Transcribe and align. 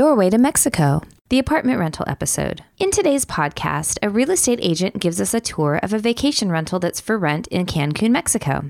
Doorway 0.00 0.30
to 0.30 0.38
Mexico, 0.38 1.02
the 1.28 1.38
apartment 1.38 1.78
rental 1.78 2.06
episode. 2.08 2.64
In 2.78 2.90
today's 2.90 3.26
podcast, 3.26 3.98
a 4.02 4.08
real 4.08 4.30
estate 4.30 4.58
agent 4.62 4.98
gives 4.98 5.20
us 5.20 5.34
a 5.34 5.40
tour 5.40 5.78
of 5.82 5.92
a 5.92 5.98
vacation 5.98 6.50
rental 6.50 6.78
that's 6.78 7.02
for 7.02 7.18
rent 7.18 7.46
in 7.48 7.66
Cancun, 7.66 8.10
Mexico. 8.10 8.64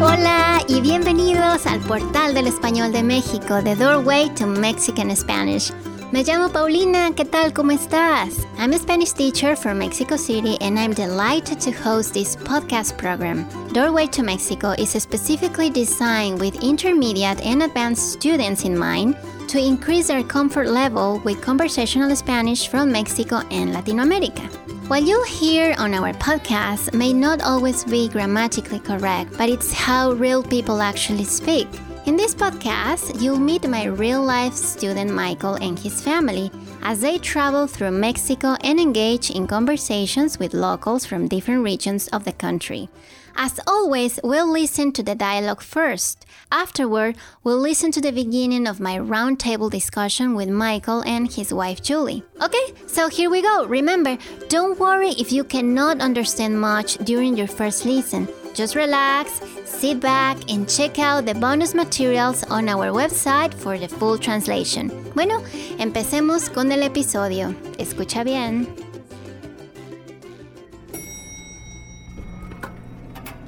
Hola 0.00 0.62
y 0.68 0.80
bienvenidos 0.80 1.66
al 1.66 1.80
portal 1.80 2.32
del 2.32 2.46
español 2.46 2.92
de 2.92 3.02
México, 3.02 3.60
The 3.60 3.74
Doorway 3.74 4.28
to 4.36 4.46
Mexican 4.46 5.16
Spanish. 5.16 5.72
Me 6.12 6.24
llamo 6.24 6.48
Paulina, 6.48 7.12
¿qué 7.14 7.24
tal? 7.24 7.52
¿Cómo 7.52 7.70
estás? 7.70 8.44
I'm 8.58 8.72
a 8.72 8.78
Spanish 8.78 9.12
teacher 9.12 9.54
from 9.54 9.78
Mexico 9.78 10.16
City 10.16 10.58
and 10.60 10.76
I'm 10.76 10.92
delighted 10.92 11.60
to 11.60 11.70
host 11.70 12.14
this 12.14 12.34
podcast 12.34 12.98
program. 12.98 13.46
Doorway 13.72 14.08
to 14.08 14.24
Mexico 14.24 14.72
is 14.72 14.90
specifically 14.90 15.70
designed 15.70 16.40
with 16.40 16.64
intermediate 16.64 17.40
and 17.46 17.62
advanced 17.62 18.10
students 18.10 18.64
in 18.64 18.76
mind 18.76 19.16
to 19.46 19.60
increase 19.60 20.08
their 20.08 20.24
comfort 20.24 20.66
level 20.66 21.20
with 21.24 21.40
conversational 21.40 22.16
Spanish 22.16 22.66
from 22.66 22.90
Mexico 22.90 23.42
and 23.52 23.72
Latin 23.72 24.00
America. 24.00 24.42
What 24.88 25.04
you'll 25.04 25.24
hear 25.26 25.76
on 25.78 25.94
our 25.94 26.12
podcast 26.14 26.92
may 26.92 27.12
not 27.12 27.40
always 27.40 27.84
be 27.84 28.08
grammatically 28.08 28.80
correct, 28.80 29.38
but 29.38 29.48
it's 29.48 29.72
how 29.72 30.10
real 30.10 30.42
people 30.42 30.82
actually 30.82 31.22
speak. 31.22 31.68
In 32.06 32.16
this 32.16 32.34
podcast, 32.34 33.20
you'll 33.20 33.38
meet 33.38 33.68
my 33.68 33.84
real 33.84 34.22
life 34.22 34.54
student 34.54 35.12
Michael 35.12 35.56
and 35.56 35.78
his 35.78 36.00
family 36.00 36.50
as 36.82 37.02
they 37.02 37.18
travel 37.18 37.66
through 37.66 37.90
Mexico 37.90 38.56
and 38.64 38.80
engage 38.80 39.30
in 39.30 39.46
conversations 39.46 40.38
with 40.38 40.54
locals 40.54 41.04
from 41.04 41.28
different 41.28 41.62
regions 41.62 42.08
of 42.08 42.24
the 42.24 42.32
country. 42.32 42.88
As 43.36 43.60
always, 43.66 44.18
we'll 44.24 44.50
listen 44.50 44.92
to 44.92 45.02
the 45.02 45.14
dialogue 45.14 45.60
first. 45.60 46.24
Afterward, 46.50 47.16
we'll 47.44 47.58
listen 47.60 47.92
to 47.92 48.00
the 48.00 48.12
beginning 48.12 48.66
of 48.66 48.80
my 48.80 48.96
roundtable 48.96 49.70
discussion 49.70 50.34
with 50.34 50.48
Michael 50.48 51.02
and 51.02 51.30
his 51.30 51.52
wife 51.52 51.82
Julie. 51.82 52.24
Okay, 52.42 52.72
so 52.86 53.08
here 53.08 53.30
we 53.30 53.42
go. 53.42 53.66
Remember, 53.66 54.16
don't 54.48 54.78
worry 54.80 55.10
if 55.10 55.32
you 55.32 55.44
cannot 55.44 56.00
understand 56.00 56.60
much 56.60 56.96
during 56.98 57.36
your 57.36 57.46
first 57.46 57.84
listen. 57.84 58.26
Just 58.60 58.76
relax, 58.76 59.40
sit 59.64 60.00
back, 60.00 60.36
and 60.52 60.68
check 60.68 60.98
out 60.98 61.24
the 61.24 61.32
bonus 61.32 61.74
materials 61.74 62.44
on 62.50 62.68
our 62.68 62.92
website 62.92 63.54
for 63.54 63.78
the 63.78 63.88
full 63.88 64.18
translation. 64.18 64.90
Bueno, 65.14 65.42
empecemos 65.78 66.50
con 66.50 66.70
el 66.70 66.82
episodio. 66.82 67.54
Escucha 67.78 68.22
bien. 68.22 68.68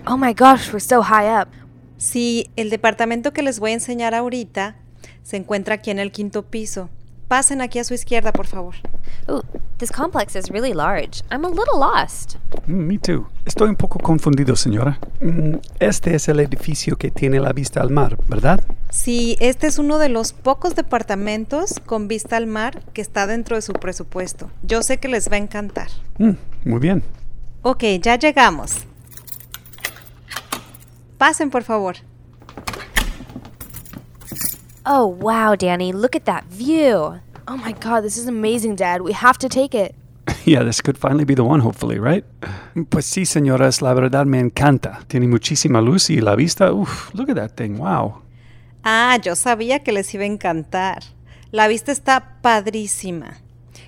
Oh 0.07 0.17
my 0.17 0.33
gosh, 0.33 0.73
we're 0.73 0.81
so 0.81 1.03
high 1.03 1.29
up. 1.29 1.49
Sí, 1.99 2.51
el 2.57 2.71
departamento 2.71 3.35
que 3.35 3.43
les 3.43 3.61
voy 3.61 3.73
a 3.73 3.75
enseñar 3.75 4.15
ahorita 4.15 4.77
se 5.23 5.37
encuentra 5.37 5.75
aquí 5.75 5.91
en 5.91 5.99
el 5.99 6.11
quinto 6.11 6.45
piso. 6.45 6.89
Pasen 7.33 7.63
aquí 7.63 7.79
a 7.79 7.85
su 7.85 7.95
izquierda, 7.95 8.31
por 8.31 8.47
favor. 8.47 8.75
Ooh, 9.27 9.41
this 9.79 9.91
complex 9.91 10.37
is 10.37 10.51
really 10.51 10.75
large. 10.75 11.23
I'm 11.31 11.47
a 11.47 11.49
little 11.49 11.79
lost. 11.81 12.35
Mm, 12.67 12.73
Me 12.87 12.99
too. 12.99 13.27
Estoy 13.47 13.71
un 13.71 13.77
poco 13.77 13.99
confundido, 13.99 14.55
señora. 14.55 14.99
Mm, 15.23 15.55
Este 15.81 16.15
es 16.15 16.29
el 16.29 16.41
edificio 16.41 16.99
que 16.99 17.11
tiene 17.11 17.41
la 17.41 17.55
vista 17.55 17.81
al 17.81 17.89
mar, 17.89 18.19
¿verdad? 18.29 18.63
Sí, 18.91 19.39
este 19.41 19.67
es 19.67 19.79
uno 19.79 19.97
de 19.97 20.11
los 20.11 20.35
pocos 20.35 20.75
departamentos 20.75 21.81
con 21.87 22.07
vista 22.07 22.37
al 22.37 22.47
mar 22.47 22.83
que 22.93 23.01
está 23.01 23.27
dentro 23.27 23.57
de 23.57 23.63
su 23.63 23.73
presupuesto. 23.73 24.51
Yo 24.63 24.83
sé 24.83 24.99
que 24.99 25.09
les 25.09 25.31
va 25.31 25.37
a 25.37 25.39
encantar. 25.39 25.89
Mm, 26.19 26.33
Muy 26.67 26.81
bien. 26.81 27.03
Ok, 27.63 27.83
ya 28.03 28.17
llegamos. 28.19 28.73
Pasen, 31.17 31.49
por 31.49 31.63
favor. 31.63 31.97
Oh 34.85 35.07
wow, 35.07 35.55
Danny, 35.55 35.93
look 35.93 36.17
at 36.17 36.25
that 36.25 36.45
view. 36.47 37.21
Oh 37.47 37.57
my 37.57 37.73
god, 37.73 38.03
this 38.03 38.17
is 38.17 38.27
amazing, 38.27 38.77
Dad. 38.77 39.03
We 39.03 39.13
have 39.13 39.39
to 39.39 39.49
take 39.49 39.75
it. 39.75 39.95
Yeah, 40.45 40.65
this 40.65 40.81
could 40.81 40.99
finally 40.99 41.25
be 41.25 41.35
the 41.35 41.45
one, 41.45 41.61
hopefully, 41.61 42.01
right? 42.01 42.25
Pues 42.91 43.07
sí, 43.07 43.27
señoras, 43.27 43.81
la 43.81 43.95
verdad 43.95 44.27
me 44.27 44.41
encanta. 44.41 45.01
Tiene 45.07 45.29
muchísima 45.29 45.81
luz 45.81 46.11
y 46.11 46.21
la 46.21 46.35
vista, 46.35 46.73
uff, 46.73 47.15
look 47.15 47.31
at 47.31 47.37
that 47.37 47.53
thing, 47.55 47.79
wow. 47.79 48.23
Ah, 48.83 49.19
yo 49.23 49.37
sabía 49.37 49.85
que 49.85 49.93
les 49.93 50.13
iba 50.15 50.25
a 50.25 50.27
encantar. 50.27 51.05
La 51.53 51.69
vista 51.69 51.93
está 51.93 52.39
padrísima. 52.41 53.37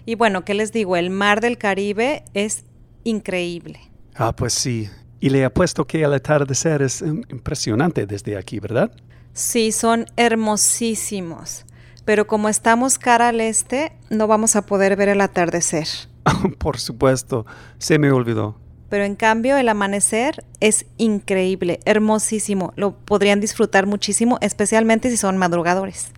Y 0.07 0.15
bueno, 0.15 0.45
¿qué 0.45 0.55
les 0.55 0.71
digo? 0.73 0.97
El 0.97 1.11
mar 1.11 1.41
del 1.41 1.59
Caribe 1.59 2.25
es 2.35 2.65
increíble. 3.03 3.81
Ah, 4.15 4.35
pues 4.37 4.53
sí. 4.53 4.89
Y 5.19 5.31
le 5.31 5.45
apuesto 5.45 5.87
que 5.87 6.03
el 6.03 6.13
atardecer 6.13 6.83
es 6.83 7.03
impresionante 7.03 8.07
desde 8.07 8.37
aquí, 8.37 8.61
¿verdad? 8.61 8.93
Sí, 9.35 9.73
son 9.73 10.07
hermosísimos. 10.17 11.67
Pero 12.05 12.27
como 12.27 12.49
estamos 12.49 12.99
cara 12.99 13.29
al 13.29 13.41
este, 13.41 13.93
no 14.09 14.29
vamos 14.29 14.55
a 14.57 14.63
poder 14.65 14.95
ver 14.95 15.09
el 15.09 15.21
atardecer. 15.21 15.89
Por 16.59 16.79
supuesto, 16.79 17.45
se 17.79 17.99
me 17.99 18.13
olvidó. 18.13 18.57
Pero 18.91 19.05
en 19.05 19.17
cambio, 19.17 19.57
el 19.57 19.69
amanecer 19.69 20.45
es 20.61 20.87
increíble, 20.99 21.81
hermosísimo. 21.85 22.73
Lo 22.77 22.93
podrían 22.97 23.41
disfrutar 23.41 23.87
muchísimo, 23.87 24.39
especialmente 24.41 25.11
si 25.11 25.17
son 25.17 25.37
madrugadores. 25.37 26.13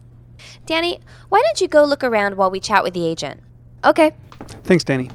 Danny, 0.67 1.01
why 1.31 1.41
don't 1.43 1.59
you 1.59 1.69
go 1.69 1.87
look 1.87 2.05
around 2.05 2.37
while 2.37 2.51
we 2.51 2.61
chat 2.61 2.85
with 2.85 2.93
the 2.93 3.11
agent? 3.11 3.41
Okay. 3.83 4.13
Thanks, 4.65 4.85
Danny. 4.85 5.09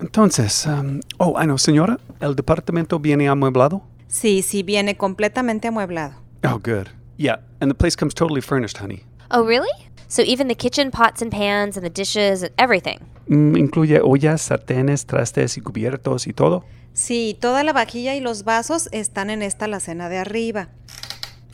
Entonces, 0.00 0.64
um, 0.66 1.00
oh, 1.18 1.38
I 1.38 1.44
know, 1.44 1.58
señora, 1.58 1.98
¿el 2.20 2.36
departamento 2.36 2.98
viene 2.98 3.28
amueblado? 3.28 3.82
Sí, 4.08 4.40
sí, 4.42 4.62
viene 4.62 4.96
completamente 4.96 5.68
amueblado. 5.68 6.14
Oh, 6.42 6.58
good. 6.58 6.88
Yeah, 7.16 7.36
and 7.60 7.70
the 7.70 7.74
place 7.74 7.96
comes 7.96 8.14
totally 8.14 8.40
furnished, 8.40 8.78
honey. 8.78 9.04
Oh, 9.30 9.44
really? 9.44 9.70
So 10.08 10.22
even 10.22 10.48
the 10.48 10.54
kitchen 10.54 10.90
pots 10.90 11.22
and 11.22 11.30
pans 11.30 11.76
and 11.76 11.84
the 11.84 11.90
dishes 11.90 12.42
and 12.42 12.52
everything. 12.58 12.98
Mm, 13.28 13.56
incluye 13.56 14.00
ollas, 14.02 14.42
sartenes, 14.42 15.06
trastes 15.06 15.56
y 15.56 15.60
cubiertos 15.60 16.26
y 16.26 16.32
todo. 16.32 16.64
Sí, 16.92 17.36
toda 17.40 17.64
la 17.64 17.72
vajilla 17.72 18.14
y 18.14 18.20
los 18.20 18.44
vasos 18.44 18.88
están 18.92 19.30
en 19.30 19.42
esta 19.42 19.64
alacena 19.64 20.08
de 20.08 20.18
arriba. 20.18 20.68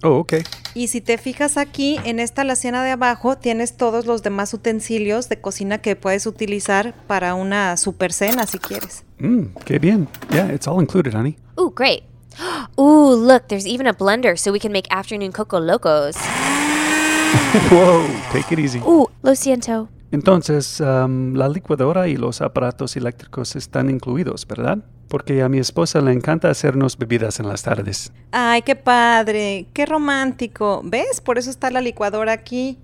Oh, 0.03 0.19
okay. 0.19 0.43
Y 0.75 0.89
si 0.89 1.01
te 1.01 1.19
fijas 1.19 1.57
aquí, 1.57 1.99
en 2.05 2.21
esta 2.21 2.43
alacena 2.43 2.83
de 2.83 2.91
abajo, 2.91 3.37
tienes 3.37 3.77
todos 3.77 4.07
los 4.07 4.23
demás 4.23 4.55
utensilios 4.55 5.29
de 5.29 5.41
cocina 5.41 5.79
que 5.79 5.97
puedes 5.97 6.27
utilizar 6.27 6.95
para 7.07 7.35
una 7.35 7.77
super 7.77 8.13
cena 8.13 8.47
si 8.47 8.59
quieres. 8.59 9.05
Mm, 9.19 9.47
qué 9.65 9.79
bien. 9.79 10.09
Yeah, 10.31 10.53
it's 10.53 10.67
all 10.67 10.81
included, 10.81 11.15
honey. 11.15 11.37
Ooh, 11.59 11.73
great. 11.75 12.10
Ooh, 12.79 13.15
look, 13.15 13.49
there's 13.49 13.67
even 13.67 13.87
a 13.87 13.95
blender 13.95 14.39
so 14.39 14.53
we 14.53 14.59
can 14.59 14.73
make 14.73 14.87
afternoon 14.91 15.33
coco 15.33 15.59
locos. 15.59 16.17
Whoa, 17.71 18.07
take 18.33 18.53
it 18.53 18.59
easy. 18.59 18.81
Ooh, 18.81 19.09
lo 19.23 19.35
siento. 19.35 19.89
Entonces, 20.13 20.81
um, 20.81 21.35
la 21.35 21.49
licuadora 21.49 22.09
y 22.09 22.17
los 22.17 22.41
aparatos 22.41 22.97
eléctricos 22.97 23.55
están 23.55 23.91
incluidos, 23.91 24.47
¿verdad? 24.47 24.79
Porque 25.09 25.43
a 25.43 25.49
mi 25.49 25.59
esposa 25.59 26.01
le 26.01 26.13
encanta 26.13 26.51
hacernos 26.51 26.99
bebidas 26.99 27.39
en 27.39 27.49
las 27.49 27.63
tardes. 27.63 28.13
Ay, 28.33 28.63
qué 28.63 28.75
padre, 28.75 29.67
qué 29.73 29.87
romántico. 29.87 30.83
¿Ves? 30.85 31.21
Por 31.21 31.39
eso 31.39 31.51
está 31.51 31.71
la 31.71 31.81
licuadora 31.81 32.33
aquí. 32.33 32.79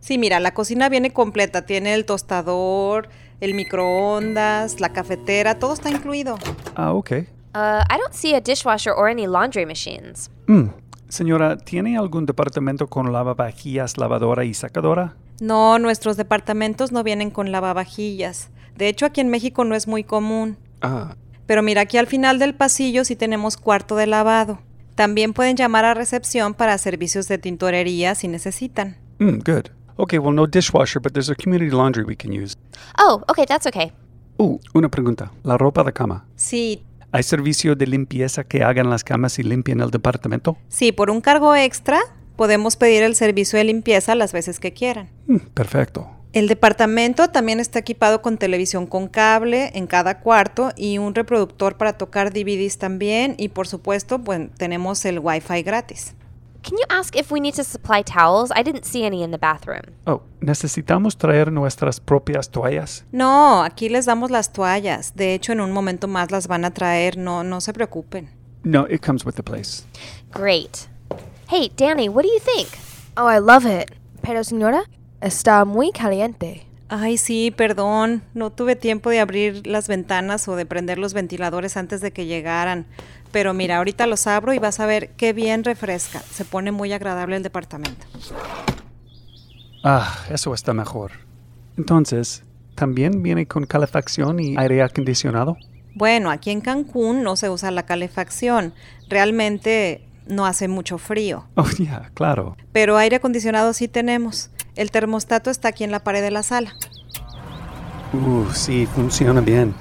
Sí, 0.00 0.16
mira, 0.16 0.40
la 0.40 0.54
cocina 0.54 0.88
viene 0.88 1.12
completa. 1.12 1.66
Tiene 1.66 1.92
el 1.92 2.06
tostador, 2.06 3.10
el 3.40 3.54
microondas, 3.54 4.80
la 4.80 4.90
cafetera, 4.90 5.58
todo 5.58 5.74
está 5.74 5.90
incluido. 5.90 6.38
Ah, 6.74 6.92
ok. 6.92 7.12
Uh, 7.54 7.82
I 7.90 7.98
don't 7.98 8.14
see 8.14 8.34
a 8.34 8.40
dishwasher 8.40 8.92
or 8.92 9.08
any 9.08 9.26
laundry 9.26 9.66
machines. 9.66 10.30
Mm, 10.46 10.70
Señora, 11.08 11.56
¿tiene 11.56 11.96
algún 11.98 12.24
departamento 12.26 12.86
con 12.86 13.12
lavavajillas, 13.12 13.98
lavadora 13.98 14.44
y 14.44 14.54
sacadora? 14.54 15.16
No, 15.40 15.78
nuestros 15.80 16.16
departamentos 16.16 16.92
no 16.92 17.02
vienen 17.02 17.30
con 17.30 17.50
lavavajillas. 17.50 18.50
De 18.76 18.88
hecho, 18.88 19.06
aquí 19.06 19.20
en 19.20 19.28
México 19.30 19.64
no 19.64 19.74
es 19.74 19.88
muy 19.88 20.04
común. 20.04 20.56
Ah, 20.82 21.16
Pero 21.46 21.62
mira, 21.62 21.80
aquí 21.82 21.98
al 21.98 22.06
final 22.06 22.38
del 22.38 22.54
pasillo 22.54 23.04
sí 23.04 23.16
tenemos 23.16 23.56
cuarto 23.56 23.96
de 23.96 24.06
lavado. 24.06 24.60
También 24.94 25.32
pueden 25.32 25.56
llamar 25.56 25.84
a 25.84 25.94
recepción 25.94 26.54
para 26.54 26.78
servicios 26.78 27.26
de 27.26 27.38
tintorería 27.38 28.14
si 28.14 28.28
necesitan. 28.28 28.96
mm, 29.18 29.38
good. 29.44 29.70
Okay, 29.96 30.18
well, 30.18 30.32
no 30.34 30.46
dishwasher, 30.46 31.00
but 31.02 31.12
there's 31.12 31.28
a 31.28 31.34
community 31.34 31.70
laundry 31.70 32.04
we 32.04 32.14
can 32.16 32.30
use. 32.32 32.56
Oh, 32.98 33.22
okay, 33.28 33.44
that's 33.44 33.66
okay. 33.66 33.92
Uh, 34.38 34.58
una 34.72 34.88
pregunta. 34.88 35.30
La 35.42 35.58
ropa 35.58 35.82
de 35.84 35.92
cama. 35.92 36.24
Sí, 36.36 36.84
¿Hay 37.12 37.24
servicio 37.24 37.74
de 37.74 37.86
limpieza 37.86 38.44
que 38.44 38.62
hagan 38.62 38.88
las 38.88 39.02
camas 39.02 39.38
y 39.38 39.42
limpien 39.42 39.80
el 39.80 39.90
departamento? 39.90 40.56
sí, 40.68 40.92
por 40.92 41.10
un 41.10 41.20
cargo 41.20 41.56
extra 41.56 42.00
podemos 42.36 42.76
pedir 42.76 43.02
el 43.02 43.16
servicio 43.16 43.58
de 43.58 43.64
limpieza 43.64 44.14
las 44.14 44.32
veces 44.32 44.60
que 44.60 44.72
quieran. 44.72 45.10
Mm, 45.26 45.36
perfecto. 45.52 46.08
El 46.32 46.46
departamento 46.46 47.28
también 47.28 47.58
está 47.58 47.80
equipado 47.80 48.22
con 48.22 48.38
televisión 48.38 48.86
con 48.86 49.08
cable 49.08 49.72
en 49.74 49.88
cada 49.88 50.20
cuarto 50.20 50.70
y 50.76 50.98
un 50.98 51.14
reproductor 51.14 51.76
para 51.76 51.94
tocar 51.94 52.32
DVDs 52.32 52.78
también 52.78 53.34
y 53.36 53.48
por 53.48 53.66
supuesto 53.66 54.22
pues, 54.22 54.48
tenemos 54.56 55.04
el 55.04 55.18
Wi-Fi 55.18 55.62
gratis. 55.64 56.14
Can 56.62 56.76
you 56.76 56.84
ask 56.90 57.16
if 57.16 57.32
we 57.32 57.40
need 57.40 57.54
to 57.54 57.64
supply 57.64 58.02
towels? 58.02 58.50
I 58.54 58.62
didn't 58.62 58.84
see 58.84 59.04
any 59.04 59.22
in 59.22 59.30
the 59.30 59.38
bathroom. 59.38 59.94
Oh, 60.06 60.22
¿necesitamos 60.40 61.16
traer 61.16 61.50
nuestras 61.50 62.00
propias 62.00 62.50
toallas? 62.50 63.04
No, 63.12 63.62
aquí 63.62 63.88
les 63.88 64.04
damos 64.06 64.30
las 64.30 64.52
toallas. 64.52 65.14
De 65.14 65.34
hecho, 65.34 65.52
en 65.52 65.60
un 65.60 65.72
momento 65.72 66.06
más 66.06 66.30
las 66.30 66.48
van 66.48 66.64
a 66.64 66.70
traer, 66.70 67.16
no, 67.16 67.42
no 67.44 67.60
se 67.60 67.72
preocupen. 67.72 68.28
No, 68.62 68.86
it 68.90 69.00
comes 69.00 69.24
with 69.24 69.36
the 69.36 69.42
place. 69.42 69.84
Great. 70.32 70.88
Hey, 71.48 71.70
Danny, 71.76 72.08
what 72.10 72.24
do 72.24 72.28
you 72.28 72.40
think? 72.40 72.68
Oh, 73.16 73.26
I 73.26 73.38
love 73.38 73.64
it. 73.64 73.90
Pero 74.22 74.44
señora, 74.44 74.84
está 75.22 75.64
muy 75.64 75.92
caliente. 75.92 76.66
Ay, 76.92 77.18
sí, 77.18 77.52
perdón. 77.52 78.22
No 78.34 78.50
tuve 78.50 78.74
tiempo 78.74 79.10
de 79.10 79.20
abrir 79.20 79.64
las 79.64 79.86
ventanas 79.86 80.48
o 80.48 80.56
de 80.56 80.66
prender 80.66 80.98
los 80.98 81.14
ventiladores 81.14 81.76
antes 81.76 82.00
de 82.00 82.10
que 82.10 82.26
llegaran. 82.26 82.84
Pero 83.30 83.54
mira, 83.54 83.76
ahorita 83.76 84.08
los 84.08 84.26
abro 84.26 84.52
y 84.52 84.58
vas 84.58 84.80
a 84.80 84.86
ver 84.86 85.10
qué 85.10 85.32
bien 85.32 85.62
refresca. 85.62 86.18
Se 86.18 86.44
pone 86.44 86.72
muy 86.72 86.92
agradable 86.92 87.36
el 87.36 87.44
departamento. 87.44 88.06
Ah, 89.84 90.18
eso 90.30 90.52
está 90.52 90.74
mejor. 90.74 91.12
Entonces, 91.78 92.42
¿también 92.74 93.22
viene 93.22 93.46
con 93.46 93.66
calefacción 93.66 94.40
y 94.40 94.56
aire 94.58 94.82
acondicionado? 94.82 95.56
Bueno, 95.94 96.28
aquí 96.28 96.50
en 96.50 96.60
Cancún 96.60 97.22
no 97.22 97.36
se 97.36 97.50
usa 97.50 97.70
la 97.70 97.86
calefacción. 97.86 98.74
Realmente 99.08 100.02
no 100.26 100.44
hace 100.44 100.66
mucho 100.66 100.98
frío. 100.98 101.44
Oh, 101.54 101.68
yeah, 101.78 102.10
claro. 102.14 102.56
Pero 102.72 102.96
aire 102.96 103.16
acondicionado 103.16 103.72
sí 103.74 103.86
tenemos. 103.86 104.50
El 104.76 104.90
termostato 104.90 105.50
está 105.50 105.68
aquí 105.68 105.84
en 105.84 105.90
la 105.90 106.00
pared 106.00 106.22
de 106.22 106.30
la 106.30 106.42
sala. 106.42 106.74
Ooh, 108.14 108.46
sí, 108.52 108.86
funciona 108.86 109.40
bien. 109.40 109.74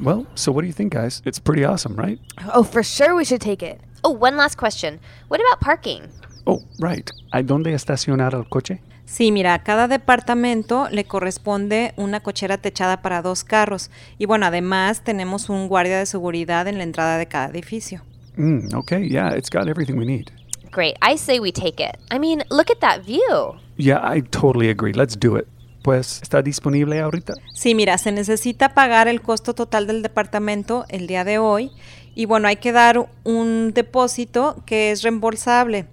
Well, 0.00 0.26
so 0.34 0.52
what 0.52 0.62
do 0.62 0.66
you 0.66 0.74
think, 0.74 0.94
guys? 0.94 1.22
It's 1.24 1.40
pretty 1.40 1.64
awesome, 1.64 1.96
right? 1.96 2.20
Oh, 2.54 2.64
for 2.64 2.84
sure 2.84 3.14
we 3.14 3.24
should 3.24 3.40
take 3.40 3.62
it. 3.62 3.80
Oh, 4.02 4.10
one 4.10 4.36
last 4.36 4.58
question. 4.58 5.00
What 5.28 5.40
about 5.40 5.60
parking? 5.60 6.02
Oh, 6.44 6.62
right. 6.78 7.10
¿Hay 7.32 7.42
dónde 7.42 7.72
estacionar 7.74 8.34
el 8.34 8.48
coche? 8.48 8.80
Sí, 9.06 9.30
mira, 9.32 9.54
a 9.54 9.62
cada 9.62 9.88
departamento 9.88 10.88
le 10.90 11.04
corresponde 11.04 11.92
una 11.96 12.20
cochera 12.20 12.58
techada 12.58 13.02
para 13.02 13.22
dos 13.22 13.44
carros. 13.44 13.90
Y 14.18 14.26
bueno, 14.26 14.46
además 14.46 15.02
tenemos 15.02 15.48
un 15.48 15.68
guardia 15.68 15.98
de 15.98 16.06
seguridad 16.06 16.66
en 16.66 16.78
la 16.78 16.84
entrada 16.84 17.16
de 17.16 17.26
cada 17.26 17.46
edificio. 17.48 18.02
Mm, 18.36 18.74
okay, 18.74 19.08
yeah, 19.08 19.34
it's 19.34 19.48
got 19.48 19.68
everything 19.68 19.96
we 19.96 20.04
need. 20.04 20.30
Great. 20.72 20.96
I 21.02 21.16
say 21.16 21.38
we 21.38 21.52
take 21.52 21.80
it. 21.80 21.96
I 22.10 22.18
mean, 22.18 22.42
look 22.50 22.70
at 22.70 22.80
that 22.80 23.04
view. 23.04 23.58
Yeah, 23.76 24.00
I 24.02 24.22
totally 24.22 24.68
agree. 24.70 24.92
Let's 24.92 25.18
do 25.18 25.36
it. 25.36 25.46
Pues, 25.82 26.20
¿está 26.20 26.42
disponible 26.42 27.00
ahorita? 27.00 27.34
Sí, 27.54 27.74
mira, 27.74 27.96
se 27.98 28.10
necesita 28.10 28.74
pagar 28.74 29.06
el 29.06 29.22
costo 29.22 29.54
total 29.54 29.86
del 29.86 30.02
departamento 30.02 30.84
el 30.88 31.06
día 31.06 31.22
de 31.22 31.38
hoy. 31.38 31.70
Y 32.16 32.26
bueno, 32.26 32.48
hay 32.48 32.56
que 32.56 32.72
dar 32.72 33.08
un 33.22 33.72
depósito 33.72 34.56
que 34.66 34.90
es 34.90 35.02
reembolsable. 35.02 35.86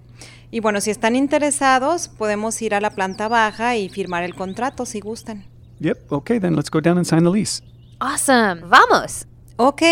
Y 0.50 0.60
bueno, 0.60 0.80
si 0.80 0.90
están 0.90 1.16
interesados, 1.16 2.08
podemos 2.08 2.60
ir 2.62 2.74
a 2.74 2.80
la 2.80 2.90
planta 2.90 3.28
baja 3.28 3.76
y 3.76 3.88
firmar 3.88 4.24
el 4.24 4.34
contrato 4.34 4.86
si 4.86 5.00
gustan. 5.00 5.44
Yep, 5.80 6.12
okay, 6.12 6.40
then 6.40 6.56
let's 6.56 6.70
go 6.70 6.80
down 6.80 6.96
and 6.96 7.06
sign 7.06 7.24
the 7.24 7.30
lease. 7.30 7.62
Awesome. 8.00 8.62
Vamos. 8.68 9.26
Ok, 9.56 9.82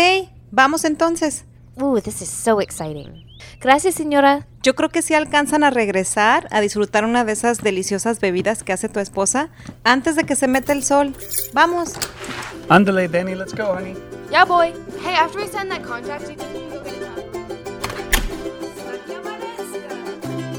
vamos 0.51 0.85
entonces. 0.85 1.45
Ooh, 1.81 1.99
this 2.01 2.21
is 2.21 2.29
so 2.29 2.59
exciting. 2.59 3.25
Gracias, 3.63 3.95
señora. 3.95 4.45
Yo 4.61 4.75
creo 4.75 4.89
que 4.89 5.01
si 5.01 5.13
alcanzan 5.13 5.63
a 5.63 5.69
regresar 5.69 6.49
a 6.51 6.59
disfrutar 6.59 7.05
una 7.05 7.23
de 7.23 7.31
esas 7.31 7.59
deliciosas 7.61 8.19
bebidas 8.19 8.61
que 8.61 8.73
hace 8.73 8.89
tu 8.89 8.99
esposa 8.99 9.49
antes 9.85 10.17
de 10.17 10.25
que 10.25 10.35
se 10.35 10.49
meta 10.49 10.73
el 10.73 10.83
sol. 10.83 11.15
Vamos. 11.53 11.93
Ándale, 12.67 13.07
Danny, 13.07 13.35
let's 13.35 13.55
go, 13.55 13.71
honey. 13.71 13.95
Yeah, 14.29 14.43
boy. 14.43 14.73
Hey, 15.05 15.15
after 15.15 15.39
we 15.39 15.47
sign 15.47 15.69
that 15.69 15.81
contract, 15.81 16.29
you 16.29 16.35
think 16.35 16.53
we 16.53 16.59
can 16.59 16.69
go 16.71 16.83
get 16.83 17.01
a 17.01 17.13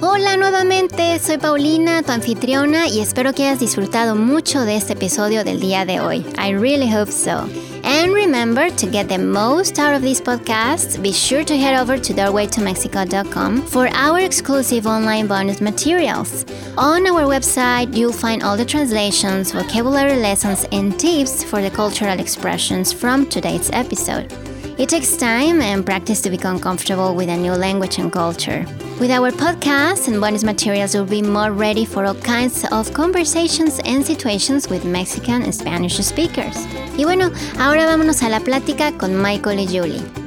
Hola 0.01 0.37
nuevamente, 0.37 1.19
soy 1.19 1.39
Paulina, 1.39 2.03
tu 2.03 2.13
anfitriona, 2.13 2.89
y 2.89 3.01
espero 3.01 3.33
que 3.33 3.47
hayas 3.47 3.59
disfrutado 3.59 4.17
mucho 4.17 4.63
de 4.63 4.77
este 4.77 4.95
episodio 4.95 5.45
del 5.45 5.61
día 5.61 5.85
de 5.85 6.01
hoy. 6.01 6.27
I 6.39 6.55
really 6.55 6.91
hope 6.95 7.11
so. 7.11 7.49
And 7.85 8.15
remember, 8.15 8.71
to 8.71 8.87
get 8.87 9.09
the 9.11 9.19
most 9.19 9.79
out 9.79 9.95
of 9.95 10.01
these 10.01 10.21
podcasts, 10.21 11.01
be 11.01 11.13
sure 11.13 11.45
to 11.45 11.57
head 11.57 11.79
over 11.79 11.99
to 11.99 12.13
doorwaytomexico.com 12.15 13.67
for 13.67 13.89
our 13.89 14.21
exclusive 14.21 14.87
online 14.87 15.27
bonus 15.27 15.61
materials. 15.61 16.47
On 16.79 17.07
our 17.07 17.25
website, 17.25 17.95
you'll 17.95 18.11
find 18.11 18.43
all 18.43 18.57
the 18.57 18.65
translations, 18.65 19.53
vocabulary 19.53 20.17
lessons, 20.17 20.65
and 20.73 20.99
tips 20.99 21.45
for 21.45 21.61
the 21.61 21.71
cultural 21.71 22.19
expressions 22.19 22.91
from 22.91 23.27
today's 23.27 23.71
episode. 23.73 24.33
It 24.77 24.89
takes 24.89 25.17
time 25.17 25.61
and 25.61 25.87
practice 25.87 26.21
to 26.23 26.31
become 26.31 26.59
comfortable 26.59 27.15
with 27.15 27.29
a 27.29 27.37
new 27.37 27.53
language 27.53 27.99
and 27.99 28.13
culture. 28.13 28.67
With 28.99 29.13
our 29.13 29.31
podcast 29.31 30.09
and 30.09 30.21
bonus 30.21 30.43
materials, 30.43 30.95
you'll 30.95 31.05
be 31.05 31.23
more 31.23 31.53
ready 31.53 31.85
for 31.85 32.05
all 32.05 32.17
kinds 32.17 32.65
of 32.73 32.93
conversations 32.93 33.81
and 33.85 34.05
situations 34.05 34.69
with 34.69 34.85
Mexican 34.85 35.43
and 35.43 35.55
Spanish 35.55 35.97
speakers. 35.99 36.67
Y 36.99 37.05
bueno, 37.05 37.31
ahora 37.61 37.87
vámonos 37.87 38.23
a 38.25 38.29
la 38.29 38.41
plática 38.41 38.91
con 38.99 39.17
Michael 39.23 39.61
y 39.61 39.67
Julie. 39.67 40.24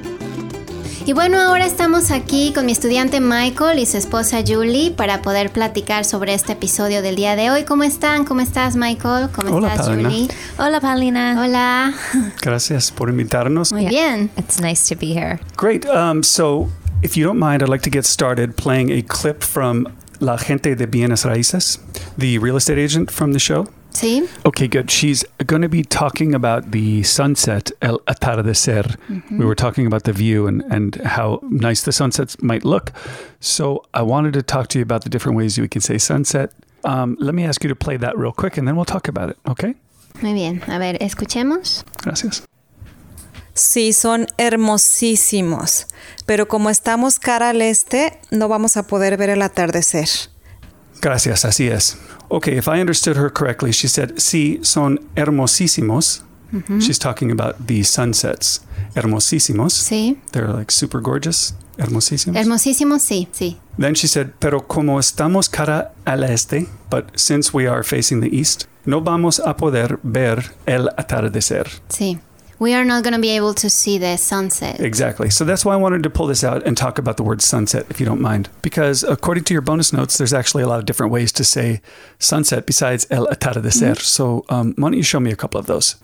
Y 1.07 1.13
bueno, 1.13 1.39
ahora 1.39 1.65
estamos 1.65 2.11
aquí 2.11 2.51
con 2.53 2.65
mi 2.65 2.73
estudiante 2.73 3.21
Michael 3.21 3.79
y 3.79 3.85
su 3.85 3.95
esposa 3.95 4.39
Julie 4.45 4.91
para 4.91 5.21
poder 5.21 5.53
platicar 5.53 6.03
sobre 6.03 6.33
este 6.33 6.51
episodio 6.51 7.01
del 7.01 7.15
día 7.15 7.37
de 7.37 7.49
hoy. 7.49 7.63
¿Cómo 7.63 7.83
están? 7.83 8.25
¿Cómo 8.25 8.41
estás, 8.41 8.75
Michael? 8.75 9.29
¿Cómo 9.33 9.55
Hola, 9.55 9.69
estás, 9.69 9.87
Paulina. 9.87 10.09
Julie? 10.09 10.27
Hola, 10.57 10.81
Paulina. 10.81 11.41
Hola. 11.41 11.93
Gracias 12.41 12.91
por 12.91 13.09
invitarnos. 13.09 13.71
Muy 13.71 13.85
bien. 13.85 14.29
It's 14.35 14.59
nice 14.59 14.93
to 14.93 14.99
be 14.99 15.13
here. 15.13 15.39
Great. 15.55 15.85
Um, 15.85 16.23
so, 16.23 16.67
if 17.01 17.15
you 17.15 17.23
don't 17.23 17.39
mind, 17.39 17.63
I'd 17.63 17.69
like 17.69 17.89
to 17.89 17.89
get 17.89 18.03
started 18.03 18.57
playing 18.57 18.91
a 18.91 19.01
clip 19.01 19.43
from 19.43 19.87
La 20.19 20.35
Gente 20.35 20.75
de 20.75 20.87
Bienes 20.87 21.23
Raíces, 21.23 21.79
the 22.17 22.37
real 22.37 22.57
estate 22.57 22.79
agent 22.79 23.11
from 23.11 23.31
the 23.31 23.39
show. 23.39 23.69
¿Sí? 23.97 24.29
Okay, 24.45 24.67
good. 24.67 24.91
She's 24.91 25.25
going 25.47 25.63
to 25.63 25.69
be 25.69 25.81
talking 25.81 26.35
about 26.35 26.69
the 26.69 27.01
sunset, 27.01 27.71
el 27.81 27.97
atardecer. 28.05 28.95
We 29.31 29.43
were 29.43 29.55
talking 29.55 29.87
about 29.87 30.03
the 30.03 30.13
view 30.13 30.45
and, 30.45 30.63
and 30.69 30.97
how 31.03 31.39
nice 31.49 31.81
the 31.81 31.91
sunsets 31.91 32.39
might 32.39 32.63
look. 32.63 32.91
So 33.39 33.83
I 33.95 34.03
wanted 34.03 34.33
to 34.33 34.43
talk 34.43 34.67
to 34.67 34.77
you 34.77 34.83
about 34.83 35.03
the 35.03 35.09
different 35.09 35.35
ways 35.35 35.57
we 35.57 35.67
can 35.67 35.81
say 35.81 35.97
sunset. 35.97 36.51
Um, 36.83 37.17
let 37.19 37.33
me 37.33 37.43
ask 37.43 37.63
you 37.63 37.69
to 37.69 37.75
play 37.75 37.97
that 37.97 38.15
real 38.15 38.31
quick 38.31 38.55
and 38.55 38.67
then 38.67 38.75
we'll 38.75 38.85
talk 38.85 39.07
about 39.07 39.31
it, 39.31 39.37
okay? 39.47 39.73
Muy 40.21 40.33
bien. 40.33 40.61
A 40.67 40.77
ver, 40.77 40.97
escuchemos. 41.01 41.83
Gracias. 42.03 42.43
Sí, 43.55 43.93
son 43.93 44.27
hermosísimos. 44.37 45.87
Pero 46.27 46.47
como 46.47 46.69
estamos 46.69 47.17
cara 47.17 47.49
al 47.49 47.63
este, 47.63 48.19
no 48.29 48.47
vamos 48.47 48.77
a 48.77 48.83
poder 48.83 49.17
ver 49.17 49.31
el 49.31 49.41
atardecer. 49.41 50.07
Gracias, 51.01 51.45
así 51.45 51.67
es. 51.69 51.97
Okay, 52.29 52.57
if 52.57 52.67
I 52.67 52.79
understood 52.81 53.15
her 53.17 53.29
correctly, 53.29 53.71
she 53.71 53.87
said, 53.87 54.17
sí, 54.17 54.59
son 54.63 54.99
hermosísimos. 55.15 56.23
Mm-hmm. 56.51 56.79
She's 56.79 56.99
talking 56.99 57.31
about 57.31 57.67
the 57.67 57.83
sunsets. 57.83 58.61
Hermosísimos. 58.95 59.73
Sí. 59.73 60.17
They're 60.31 60.47
like 60.47 60.71
super 60.71 61.01
gorgeous. 61.01 61.53
Hermosísimos. 61.77 62.35
Hermosísimo, 62.35 62.99
sí, 62.99 63.27
sí. 63.31 63.57
Then 63.77 63.95
she 63.95 64.07
said, 64.07 64.33
pero 64.39 64.61
como 64.61 64.97
estamos 64.99 65.49
cara 65.49 65.91
al 66.05 66.23
este, 66.23 66.67
but 66.89 67.17
since 67.17 67.53
we 67.53 67.67
are 67.67 67.83
facing 67.83 68.21
the 68.21 68.35
east, 68.35 68.65
no 68.85 69.01
vamos 69.01 69.39
a 69.39 69.55
poder 69.57 69.99
ver 70.03 70.51
el 70.65 70.89
atardecer. 70.97 71.67
Sí. 71.89 72.19
We 72.59 72.73
are 72.73 72.83
not 72.83 73.03
going 73.03 73.13
to 73.13 73.19
be 73.21 73.29
able 73.35 73.53
to 73.53 73.69
see 73.69 73.99
the 73.99 74.17
sunset. 74.17 74.79
Exactly. 74.79 75.29
So 75.29 75.45
that's 75.45 75.63
why 75.63 75.73
I 75.73 75.77
wanted 75.77 76.01
to 76.03 76.09
pull 76.09 76.25
this 76.27 76.43
out 76.43 76.65
and 76.65 76.75
talk 76.75 76.97
about 76.97 77.17
the 77.17 77.23
word 77.23 77.41
sunset, 77.41 77.85
if 77.89 77.99
you 77.99 78.05
don't 78.05 78.21
mind. 78.21 78.49
Because 78.63 79.03
according 79.03 79.43
to 79.45 79.53
your 79.53 79.61
bonus 79.61 79.93
notes, 79.93 80.17
there's 80.17 80.33
actually 80.33 80.63
a 80.63 80.67
lot 80.67 80.79
of 80.79 80.85
different 80.85 81.11
ways 81.11 81.31
to 81.33 81.43
say 81.43 81.81
sunset 82.19 82.65
besides 82.65 83.05
el 83.11 83.27
atardecer. 83.27 83.99
So 83.99 84.43
um, 84.49 84.73
why 84.77 84.89
don't 84.89 84.97
you 84.97 85.03
show 85.03 85.19
me 85.19 85.31
a 85.31 85.35
couple 85.35 85.59
of 85.59 85.67
those? 85.67 85.95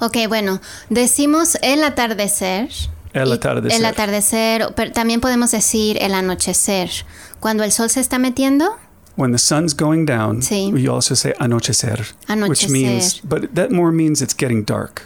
Ok, 0.00 0.28
bueno, 0.28 0.60
decimos 0.88 1.56
el 1.62 1.82
atardecer. 1.82 2.70
El 3.12 3.32
atardecer. 3.32 3.72
El 3.80 3.84
atardecer, 3.84 4.74
pero 4.76 4.92
también 4.92 5.20
podemos 5.20 5.50
decir 5.50 5.98
el 6.00 6.14
anochecer. 6.14 6.90
Cuando 7.40 7.64
el 7.64 7.72
sol 7.72 7.90
se 7.90 8.00
está 8.00 8.18
metiendo, 8.18 8.76
When 9.16 9.32
the 9.32 9.38
sun's 9.38 9.74
going 9.74 10.06
down, 10.06 10.42
Sí. 10.42 10.70
we 10.72 10.86
also 10.88 11.16
say 11.16 11.32
anochecer, 11.40 12.14
which 12.48 12.68
means, 12.68 13.20
but 13.24 13.52
that 13.56 13.72
more 13.72 13.90
means 13.90 14.22
it's 14.22 14.32
getting 14.32 14.62
dark. 14.62 15.02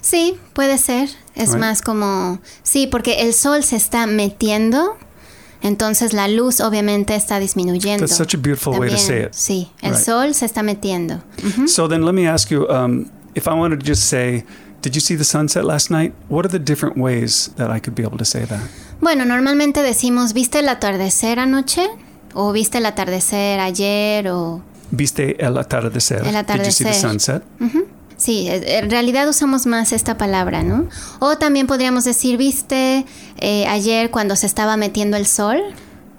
Sí, 0.00 0.36
puede 0.52 0.78
ser. 0.78 1.08
Es 1.34 1.50
Right. 1.50 1.58
más 1.60 1.82
como, 1.82 2.38
sí, 2.62 2.86
porque 2.86 3.22
el 3.22 3.34
sol 3.34 3.64
se 3.64 3.76
está 3.76 4.06
metiendo, 4.06 4.96
entonces 5.62 6.12
la 6.12 6.28
luz 6.28 6.60
obviamente 6.60 7.14
está 7.16 7.38
disminuyendo. 7.40 8.06
That's 8.06 8.16
such 8.16 8.34
a 8.34 8.38
beautiful 8.38 8.78
way 8.78 8.90
to 8.90 8.96
También, 8.96 9.06
say 9.06 9.22
it. 9.26 9.32
Sí, 9.32 9.70
el 9.82 9.92
Right. 9.94 10.04
sol 10.04 10.34
se 10.34 10.46
está 10.46 10.62
metiendo. 10.62 11.22
So 11.66 11.88
then 11.88 12.04
let 12.04 12.12
me 12.12 12.28
ask 12.28 12.50
you 12.50 12.66
um, 12.68 13.06
if 13.34 13.46
I 13.46 13.50
wanted 13.54 13.80
to 13.80 13.86
just 13.86 14.02
say, 14.04 14.44
did 14.82 14.92
you 14.94 15.00
see 15.00 15.16
the 15.16 15.24
sunset 15.24 15.64
last 15.64 15.90
night? 15.90 16.12
What 16.28 16.44
are 16.46 16.50
the 16.52 16.58
different 16.62 16.96
ways 16.98 17.50
that 17.56 17.70
I 17.74 17.80
could 17.80 17.94
be 17.96 18.04
able 18.04 18.18
to 18.18 18.24
say 18.24 18.44
that? 18.46 18.60
Bueno, 19.00 19.24
normalmente 19.24 19.82
decimos, 19.82 20.34
¿viste 20.34 20.60
el 20.60 20.68
atardecer 20.68 21.38
anoche? 21.40 21.88
¿O 22.34 22.52
viste 22.52 22.78
el 22.78 22.86
atardecer 22.86 23.58
ayer? 23.60 24.28
O... 24.28 24.62
Viste 24.90 25.44
el 25.44 25.56
atardecer. 25.58 26.18
El 26.26 26.34
Did 26.34 26.64
you 26.64 26.70
see 26.70 26.84
the 26.84 26.90
atardecer. 26.90 26.94
sunset? 26.94 27.42
Sí, 28.16 28.48
eh, 28.48 28.78
en 28.78 28.90
realidad 28.90 29.28
usamos 29.28 29.66
más 29.66 29.92
esta 29.92 30.16
palabra, 30.16 30.62
¿no? 30.62 30.88
O 31.18 31.36
también 31.36 31.66
podríamos 31.66 32.04
decir, 32.04 32.36
¿viste 32.36 33.04
eh, 33.38 33.66
ayer 33.66 34.10
cuando 34.10 34.36
se 34.36 34.46
estaba 34.46 34.76
metiendo 34.76 35.16
el 35.16 35.26
sol? 35.26 35.60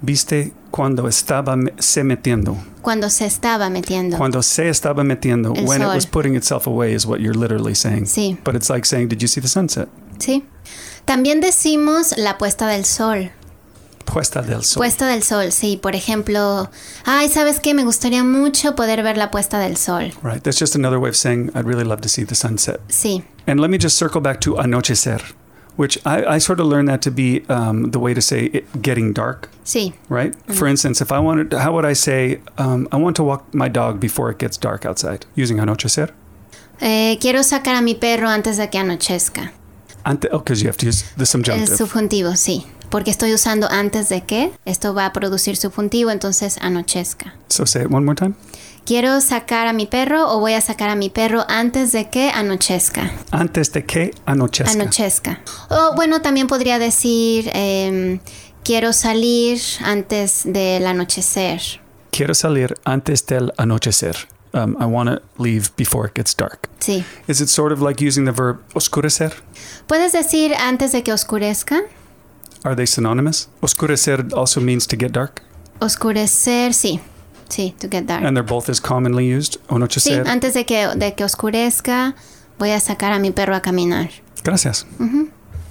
Viste 0.02 0.52
cuando 0.70 1.08
estaba 1.08 1.56
se 1.78 2.04
metiendo. 2.04 2.56
Cuando 2.82 3.08
se 3.08 3.24
estaba 3.26 3.70
metiendo. 3.70 4.18
Cuando 4.18 4.42
se 4.42 4.68
estaba 4.68 5.02
metiendo. 5.04 5.54
El 5.54 5.64
when 5.66 5.80
it 5.80 5.88
was 5.88 6.04
sol. 6.04 6.12
putting 6.12 6.36
itself 6.36 6.66
away 6.66 6.94
is 6.94 7.06
what 7.06 7.18
you're 7.18 7.38
literally 7.38 7.74
saying. 7.74 8.06
Sí. 8.06 8.38
But 8.44 8.54
it's 8.54 8.68
like 8.68 8.86
saying, 8.86 9.08
did 9.08 9.20
you 9.20 9.28
see 9.28 9.40
the 9.40 9.48
sunset? 9.48 9.88
Sí. 10.18 10.44
También 11.06 11.40
decimos 11.40 12.16
la 12.18 12.36
puesta 12.36 12.66
del 12.66 12.84
sol. 12.84 13.30
Puesta 14.06 14.40
del 14.42 14.62
sol. 14.64 14.80
Puesta 14.80 15.06
del 15.08 15.22
sol, 15.22 15.52
sí. 15.52 15.76
Por 15.76 15.94
ejemplo, 15.94 16.70
ay, 17.04 17.28
¿sabes 17.28 17.60
qué? 17.60 17.74
Me 17.74 17.84
gustaría 17.84 18.24
mucho 18.24 18.74
poder 18.74 19.02
ver 19.02 19.16
la 19.18 19.30
puesta 19.30 19.58
del 19.58 19.76
sol. 19.76 20.12
right. 20.22 20.42
That's 20.42 20.58
just 20.58 20.74
another 20.74 20.98
way 20.98 21.10
of 21.10 21.16
saying 21.16 21.50
I'd 21.54 21.66
really 21.66 21.84
love 21.84 22.00
to 22.02 22.08
see 22.08 22.24
the 22.24 22.34
sunset. 22.34 22.80
Sí. 22.88 23.24
And 23.46 23.60
let 23.60 23.68
me 23.70 23.78
just 23.78 23.96
circle 23.98 24.20
back 24.20 24.40
to 24.42 24.54
anochecer, 24.56 25.20
which 25.76 25.98
I, 26.06 26.36
I 26.36 26.38
sort 26.38 26.60
of 26.60 26.66
learned 26.66 26.88
that 26.88 27.02
to 27.02 27.10
be 27.10 27.44
um, 27.48 27.90
the 27.90 27.98
way 27.98 28.14
to 28.14 28.22
say 28.22 28.46
it 28.52 28.64
getting 28.80 29.12
dark, 29.12 29.48
Sí. 29.64 29.92
right? 30.08 30.34
For 30.54 30.66
instance, 30.68 31.00
if 31.02 31.10
I 31.12 31.18
wanted, 31.18 31.52
how 31.52 31.72
would 31.74 31.84
I 31.84 31.94
say, 31.94 32.40
um, 32.58 32.88
I 32.92 32.96
want 32.96 33.16
to 33.16 33.22
walk 33.24 33.52
my 33.52 33.68
dog 33.68 34.00
before 34.00 34.30
it 34.30 34.38
gets 34.38 34.56
dark 34.56 34.86
outside 34.86 35.26
using 35.34 35.58
anochecer? 35.58 36.12
Eh, 36.80 37.18
quiero 37.20 37.42
sacar 37.42 37.74
a 37.76 37.82
mi 37.82 37.94
perro 37.94 38.28
antes 38.28 38.56
de 38.58 38.68
que 38.68 38.78
anochezca. 38.78 39.52
Ante, 40.06 40.28
oh, 40.30 40.38
because 40.38 40.62
you 40.62 40.68
have 40.68 40.76
to 40.78 40.86
use 40.86 41.02
the 41.16 41.22
El 41.22 41.26
subjunctive. 41.26 41.76
subjuntivo, 41.76 42.36
sí. 42.36 42.64
Porque 42.90 43.10
estoy 43.10 43.34
usando 43.34 43.68
antes 43.68 44.08
de 44.08 44.22
que. 44.22 44.52
Esto 44.64 44.94
va 44.94 45.06
a 45.06 45.12
producir 45.12 45.56
subjuntivo, 45.56 46.10
entonces 46.12 46.58
anochezca. 46.60 47.34
so 47.48 47.66
say 47.66 47.82
it 47.82 47.88
one 47.92 48.04
more 48.06 48.14
time. 48.14 48.34
¿Quiero 48.84 49.20
sacar 49.20 49.66
a 49.66 49.72
mi 49.72 49.86
perro 49.86 50.30
o 50.32 50.38
voy 50.38 50.52
a 50.52 50.60
sacar 50.60 50.90
a 50.90 50.94
mi 50.94 51.10
perro 51.10 51.44
antes 51.48 51.90
de 51.90 52.08
que 52.08 52.30
anochezca? 52.30 53.10
Antes 53.32 53.72
de 53.72 53.84
que 53.84 54.12
anochezca. 54.26 54.70
Anochezca. 54.70 55.40
O 55.70 55.96
bueno, 55.96 56.22
también 56.22 56.46
podría 56.46 56.78
decir, 56.78 57.50
em, 57.52 58.20
quiero 58.62 58.92
salir 58.92 59.60
antes 59.84 60.42
del 60.44 60.86
anochecer. 60.86 61.60
Quiero 62.12 62.32
salir 62.34 62.76
antes 62.84 63.26
del 63.26 63.52
anochecer. 63.56 64.28
Um, 64.52 64.76
I 64.80 64.86
want 64.86 65.08
to 65.08 65.20
leave 65.38 65.70
before 65.76 66.06
it 66.06 66.14
gets 66.14 66.34
dark. 66.34 66.68
Sí. 66.80 67.04
Is 67.28 67.40
it 67.40 67.48
sort 67.48 67.72
of 67.72 67.80
like 67.82 68.00
using 68.00 68.24
the 68.24 68.32
verb 68.32 68.58
oscurecer? 68.74 69.32
¿Puedes 69.86 70.12
decir 70.12 70.54
antes 70.54 70.92
de 70.92 71.02
que 71.02 71.12
oscurezca? 71.12 71.82
Are 72.64 72.74
they 72.74 72.86
synonymous? 72.86 73.48
Oscurecer 73.60 74.32
also 74.32 74.60
means 74.60 74.86
to 74.86 74.96
get 74.96 75.12
dark, 75.12 75.42
Oscurecer, 75.80 76.72
sí. 76.72 77.00
Sí, 77.48 77.74
to 77.78 77.88
get 77.88 78.06
dark. 78.06 78.24
and 78.24 78.36
they're 78.36 78.42
both 78.42 78.68
as 78.68 78.80
commonly 78.80 79.26
used. 79.26 79.54
Sí, 79.54 79.60
Anochecer. 79.68 80.26
antes 80.26 80.54
de 80.54 80.64
que, 80.64 80.88
de 80.96 81.14
que 81.14 81.22
oscurezca, 81.24 82.14
voy 82.58 82.70
a 82.72 82.80
sacar 82.80 83.12
a 83.12 83.18
mi 83.18 83.30
perro 83.30 83.54
a 83.54 83.60
caminar. 83.60 84.10
Gracias. 84.42 84.84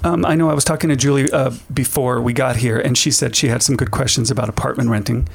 Um, 0.05 0.23
I 0.23 0.35
know 0.35 0.51
I 0.51 0.53
was 0.53 0.63
talking 0.63 0.91
to 0.91 0.95
Julie 0.95 1.31
uh, 1.31 1.51
before 1.73 2.21
we 2.21 2.31
got 2.31 2.57
here, 2.57 2.79
and 2.79 2.95
she 2.95 3.09
said 3.09 3.35
she 3.35 3.47
had 3.47 3.63
some 3.63 3.75
good 3.75 3.89
questions 3.89 4.29
about 4.29 4.49
apartment 4.49 4.91
renting. 4.91 5.27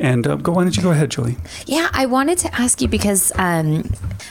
And 0.00 0.26
uh, 0.26 0.34
go, 0.34 0.50
why 0.50 0.64
don't 0.64 0.76
you 0.76 0.82
go 0.82 0.90
ahead, 0.90 1.12
Julie? 1.12 1.36
Yeah, 1.64 1.88
I 1.92 2.06
wanted 2.06 2.36
to 2.38 2.52
ask 2.52 2.82
you 2.82 2.88
because 2.88 3.30
um, 3.36 3.88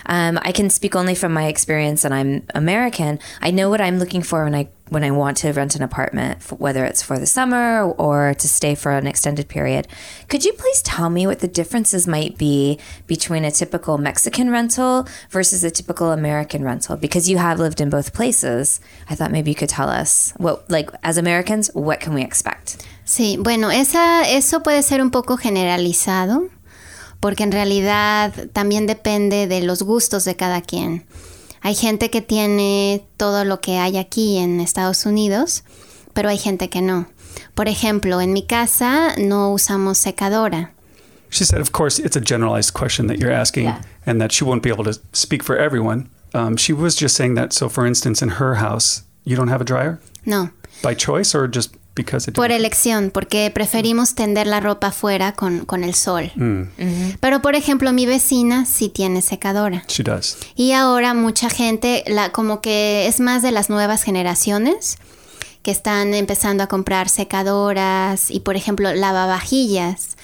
um, 0.07 0.37
I 0.41 0.51
can 0.51 0.69
speak 0.69 0.97
only 0.97 1.15
from 1.15 1.31
my 1.31 1.47
experience, 1.47 2.03
and 2.03 2.13
I'm 2.13 2.45
American. 2.53 3.19
I 3.41 3.51
know 3.51 3.69
what 3.69 3.79
I'm 3.79 3.97
looking 3.97 4.21
for 4.21 4.43
when 4.43 4.53
I 4.53 4.67
when 4.89 5.03
I 5.03 5.11
want 5.11 5.37
to 5.37 5.51
rent 5.51 5.75
an 5.75 5.81
apartment, 5.81 6.43
whether 6.59 6.85
it's 6.85 7.01
for 7.01 7.17
the 7.17 7.25
summer 7.25 7.83
or 7.83 8.35
to 8.35 8.47
stay 8.47 8.75
for 8.75 8.91
an 8.91 9.07
extended 9.07 9.47
period. 9.47 9.87
Could 10.29 10.45
you 10.45 10.53
please 10.53 10.81
tell 10.83 11.09
me 11.09 11.25
what 11.25 11.39
the 11.39 11.47
differences 11.47 12.07
might 12.07 12.37
be 12.37 12.79
between 13.07 13.43
a 13.45 13.51
typical 13.51 13.97
Mexican 13.97 14.51
rental 14.51 15.07
versus 15.31 15.63
a 15.63 15.71
typical 15.71 16.11
American 16.11 16.63
rental? 16.63 16.97
Because 16.97 17.27
you 17.27 17.37
have 17.37 17.59
lived 17.59 17.81
in 17.81 17.89
both 17.89 18.13
places, 18.13 18.79
I 19.09 19.15
thought 19.15 19.31
maybe 19.31 19.49
you 19.49 19.55
could 19.55 19.69
tell 19.69 19.89
us 19.89 20.33
what, 20.37 20.69
like, 20.69 20.89
as 21.03 21.17
Americans, 21.17 21.71
what 21.73 21.99
can 21.99 22.13
we 22.13 22.21
expect? 22.21 22.85
Sí, 23.05 23.37
bueno, 23.37 23.69
esa, 23.69 24.23
eso 24.27 24.61
puede 24.61 24.83
ser 24.83 25.01
un 25.01 25.11
poco 25.11 25.37
generalizado, 25.37 26.49
porque 27.19 27.43
en 27.43 27.51
realidad 27.51 28.33
también 28.53 28.87
depende 28.87 29.47
de 29.47 29.61
los 29.61 29.81
gustos 29.81 30.25
de 30.25 30.35
cada 30.35 30.61
quien. 30.61 31.05
Hay 31.65 31.73
gente 31.73 32.11
que 32.11 32.21
tiene 32.21 33.03
todo 33.17 33.43
lo 33.43 33.59
que 33.59 33.79
hay 33.79 33.97
aquí 33.97 34.37
en 34.37 34.59
Estados 34.61 35.07
Unidos, 35.07 35.63
pero 36.13 36.29
hay 36.29 36.37
gente 36.37 36.69
que 36.69 36.79
no. 36.83 37.07
Por 37.55 37.67
ejemplo, 37.67 38.21
en 38.21 38.33
mi 38.33 38.45
casa 38.45 39.15
no 39.17 39.51
usamos 39.51 39.97
secadora. 39.97 40.73
She 41.31 41.43
said, 41.43 41.59
of 41.61 41.71
course, 41.71 41.97
it's 41.97 42.15
a 42.15 42.21
generalized 42.21 42.73
question 42.75 43.07
that 43.07 43.17
you're 43.17 43.33
asking, 43.33 43.63
Yeah. 43.65 43.81
and 44.05 44.21
that 44.21 44.31
she 44.31 44.43
won't 44.45 44.61
be 44.61 44.69
able 44.69 44.83
to 44.83 44.93
speak 45.11 45.41
for 45.43 45.57
everyone. 45.57 46.07
Um, 46.35 46.55
she 46.55 46.71
was 46.71 46.95
just 46.95 47.15
saying 47.15 47.33
that. 47.33 47.51
So, 47.51 47.67
for 47.67 47.87
instance, 47.87 48.21
in 48.21 48.37
her 48.37 48.55
house, 48.55 49.01
you 49.23 49.35
don't 49.35 49.47
have 49.49 49.59
a 49.59 49.65
dryer 49.65 49.97
No, 50.23 50.49
by 50.83 50.93
choice 50.93 51.33
or 51.33 51.47
just 51.47 51.71
because 51.95 52.29
it 52.29 52.35
por 52.35 52.51
elección, 52.51 53.09
porque 53.11 53.49
preferimos 53.53 54.15
tender 54.15 54.47
la 54.47 54.59
ropa 54.59 54.87
afuera 54.87 55.33
con, 55.33 55.65
con 55.65 55.83
el 55.83 55.93
sol. 55.95 56.31
Mm, 56.35 56.63
Pero 57.19 57.41
por 57.41 57.55
ejemplo, 57.55 57.91
mi 57.93 58.05
vecina 58.05 58.65
sí 58.65 58.89
tiene 58.89 59.21
secadora. 59.21 59.83
she 59.87 60.03
does. 60.03 60.37
Y 60.55 60.73
ahora 60.73 61.13
mucha 61.13 61.49
gente, 61.49 62.03
la, 62.07 62.31
como 62.31 62.61
que 62.61 63.07
es 63.07 63.19
más 63.19 63.41
de 63.41 63.51
las 63.51 63.69
nuevas 63.69 64.03
generaciones 64.03 64.97
que 65.63 65.71
están 65.71 66.13
empezando 66.13 66.63
a 66.63 66.67
comprar 66.67 67.09
secadoras 67.09 68.29
y 68.29 68.39
por 68.41 68.55
ejemplo 68.55 68.93
lavavajillas. 68.93 70.14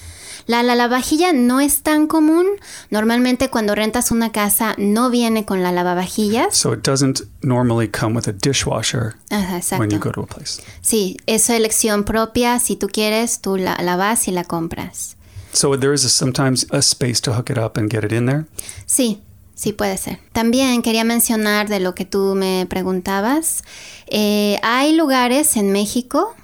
La, 0.46 0.62
la 0.62 0.74
lavavajilla 0.74 1.32
no 1.32 1.60
es 1.60 1.82
tan 1.82 2.06
común. 2.06 2.46
Normalmente 2.90 3.48
cuando 3.48 3.74
rentas 3.74 4.10
una 4.10 4.32
casa 4.32 4.74
no 4.78 5.10
viene 5.10 5.44
con 5.44 5.62
la 5.62 5.72
lavavajillas. 5.72 6.54
So, 6.56 6.72
it 6.72 6.82
doesn't 6.82 7.22
normally 7.42 7.88
come 7.88 8.14
with 8.16 8.28
a 8.28 8.32
dishwasher 8.32 9.14
Ajá, 9.30 9.60
when 9.78 9.90
you 9.90 9.98
go 9.98 10.10
to 10.12 10.22
a 10.22 10.26
place. 10.26 10.62
Sí, 10.80 11.16
es 11.26 11.48
elección 11.50 12.04
propia. 12.04 12.58
Si 12.58 12.76
tú 12.76 12.88
quieres, 12.88 13.40
tú 13.40 13.56
la, 13.56 13.76
la 13.82 13.96
vas 13.96 14.28
y 14.28 14.32
la 14.32 14.44
compras. 14.44 15.16
So, 15.52 15.78
there 15.78 15.92
is 15.92 16.04
a, 16.04 16.08
sometimes 16.08 16.66
a 16.70 16.78
space 16.78 17.20
to 17.22 17.34
hook 17.34 17.50
it 17.50 17.58
up 17.58 17.76
and 17.76 17.90
get 17.90 18.04
it 18.04 18.12
in 18.12 18.26
there. 18.26 18.46
Sí, 18.86 19.20
sí 19.54 19.72
puede 19.72 19.98
ser. 19.98 20.18
También 20.32 20.82
quería 20.82 21.04
mencionar 21.04 21.68
de 21.68 21.78
lo 21.80 21.94
que 21.94 22.04
tú 22.04 22.34
me 22.34 22.66
preguntabas. 22.68 23.62
Eh, 24.06 24.58
hay 24.62 24.94
lugares 24.94 25.56
en 25.56 25.70
México 25.72 26.34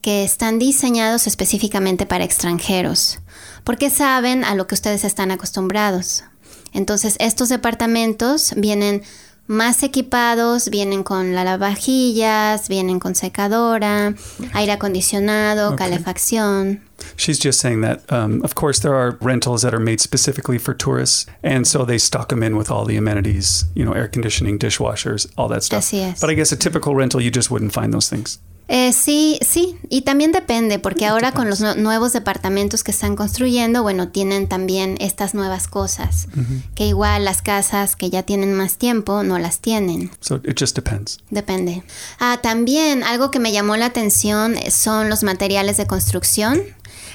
que 0.00 0.24
están 0.24 0.58
diseñados 0.58 1.26
específicamente 1.26 2.04
para 2.04 2.24
extranjeros, 2.24 3.20
porque 3.64 3.90
saben 3.90 4.44
a 4.44 4.54
lo 4.54 4.66
que 4.66 4.74
ustedes 4.74 5.04
están 5.04 5.30
acostumbrados. 5.30 6.24
Entonces, 6.72 7.16
estos 7.20 7.48
departamentos 7.48 8.52
vienen 8.56 9.02
más 9.46 9.82
equipados, 9.82 10.70
vienen 10.70 11.02
con 11.02 11.34
la 11.34 11.44
lavavajillas, 11.44 12.68
vienen 12.68 12.98
con 12.98 13.14
secadora, 13.14 14.14
aire 14.54 14.72
acondicionado, 14.72 15.76
calefacción. 15.76 16.82
She's 17.16 17.38
just 17.38 17.60
saying 17.60 17.82
that, 17.82 18.00
um, 18.10 18.42
of 18.42 18.54
course, 18.54 18.80
there 18.80 18.94
are 18.94 19.18
rentals 19.20 19.62
that 19.62 19.74
are 19.74 19.80
made 19.80 20.00
specifically 20.00 20.58
for 20.58 20.74
tourists, 20.74 21.26
and 21.42 21.66
so 21.66 21.84
they 21.84 21.98
stock 21.98 22.28
them 22.28 22.42
in 22.42 22.56
with 22.56 22.70
all 22.70 22.86
the 22.86 22.96
amenities, 22.96 23.66
you 23.74 23.84
know, 23.84 23.92
air 23.92 24.08
conditioning, 24.08 24.58
dishwashers, 24.58 25.30
all 25.36 25.48
that 25.48 25.62
stuff. 25.62 25.84
Así 25.84 26.00
es. 26.00 26.20
But 26.20 26.30
I 26.30 26.34
guess 26.34 26.50
a 26.50 26.56
typical 26.56 26.94
rental, 26.94 27.20
you 27.20 27.30
just 27.30 27.50
wouldn't 27.50 27.72
find 27.72 27.92
those 27.92 28.08
things. 28.08 28.38
Eh, 28.66 28.94
sí, 28.94 29.38
sí, 29.46 29.76
y 29.90 30.02
también 30.02 30.32
depende, 30.32 30.78
porque 30.78 31.04
ahora 31.04 31.32
con 31.32 31.50
los 31.50 31.60
nue- 31.60 31.76
nuevos 31.76 32.14
departamentos 32.14 32.82
que 32.82 32.92
están 32.92 33.14
construyendo, 33.14 33.82
bueno, 33.82 34.08
tienen 34.08 34.48
también 34.48 34.96
estas 35.00 35.34
nuevas 35.34 35.68
cosas, 35.68 36.28
que 36.74 36.86
igual 36.86 37.26
las 37.26 37.42
casas 37.42 37.94
que 37.94 38.08
ya 38.08 38.22
tienen 38.22 38.54
más 38.54 38.78
tiempo 38.78 39.22
no 39.22 39.38
las 39.38 39.58
tienen, 39.60 40.10
So 40.20 40.36
it 40.44 40.58
just 40.58 40.74
depends. 40.76 41.18
depende. 41.28 41.82
Ah, 42.18 42.38
también 42.42 43.02
algo 43.04 43.30
que 43.30 43.38
me 43.38 43.52
llamó 43.52 43.76
la 43.76 43.86
atención 43.86 44.56
son 44.70 45.10
los 45.10 45.22
materiales 45.24 45.76
de 45.76 45.86
construcción. 45.86 46.62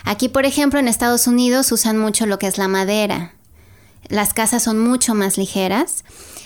Aquí, 0.06 0.30
por 0.30 0.46
ejemplo, 0.46 0.80
en 0.80 0.88
Estados 0.88 1.26
Unidos 1.26 1.72
usan 1.72 1.98
mucho 1.98 2.28
lo 2.28 2.38
que 2.38 2.46
es 2.48 2.60
la 2.60 2.68
madera. 2.68 3.34
Las 4.08 4.34
casas 4.34 4.64
son 4.64 4.80
mucho 4.80 5.14
más 5.14 5.38
ligeras. 5.38 6.04